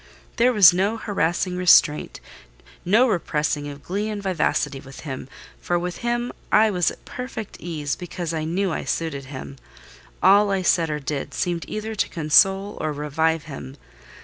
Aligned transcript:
There 0.37 0.51
was 0.51 0.73
no 0.73 0.97
harassing 0.97 1.55
restraint, 1.57 2.19
no 2.83 3.07
repressing 3.07 3.67
of 3.67 3.83
glee 3.83 4.09
and 4.09 4.19
vivacity 4.23 4.79
with 4.79 5.01
him; 5.01 5.29
for 5.61 5.77
with 5.77 5.97
him 5.97 6.31
I 6.51 6.71
was 6.71 6.89
at 6.89 7.05
perfect 7.05 7.57
ease, 7.59 7.95
because 7.95 8.33
I 8.33 8.43
knew 8.43 8.71
I 8.73 8.83
suited 8.83 9.25
him; 9.25 9.57
all 10.23 10.49
I 10.49 10.63
said 10.63 10.89
or 10.89 10.99
did 10.99 11.35
seemed 11.35 11.65
either 11.67 11.93
to 11.93 12.09
console 12.09 12.79
or 12.81 12.91
revive 12.93 13.43
him. 13.43 13.77